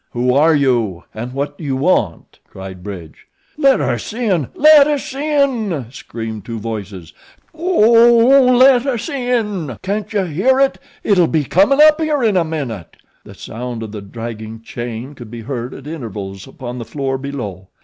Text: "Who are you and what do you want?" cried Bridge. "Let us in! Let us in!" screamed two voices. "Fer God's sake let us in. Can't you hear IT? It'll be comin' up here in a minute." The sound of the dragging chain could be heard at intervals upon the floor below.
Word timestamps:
"Who 0.13 0.33
are 0.33 0.55
you 0.55 1.03
and 1.13 1.31
what 1.31 1.59
do 1.59 1.63
you 1.63 1.75
want?" 1.75 2.39
cried 2.49 2.81
Bridge. 2.81 3.27
"Let 3.55 3.79
us 3.79 4.11
in! 4.13 4.47
Let 4.55 4.87
us 4.87 5.13
in!" 5.13 5.85
screamed 5.91 6.43
two 6.43 6.57
voices. 6.57 7.13
"Fer 7.51 7.59
God's 7.59 7.85
sake 7.85 8.51
let 8.59 8.85
us 8.87 9.09
in. 9.09 9.77
Can't 9.83 10.11
you 10.11 10.23
hear 10.25 10.59
IT? 10.59 10.79
It'll 11.03 11.27
be 11.27 11.43
comin' 11.43 11.79
up 11.79 12.01
here 12.01 12.23
in 12.23 12.35
a 12.35 12.43
minute." 12.43 12.97
The 13.25 13.35
sound 13.35 13.83
of 13.83 13.91
the 13.91 14.01
dragging 14.01 14.63
chain 14.63 15.13
could 15.13 15.29
be 15.29 15.41
heard 15.41 15.71
at 15.71 15.85
intervals 15.85 16.47
upon 16.47 16.79
the 16.79 16.85
floor 16.85 17.19
below. 17.19 17.67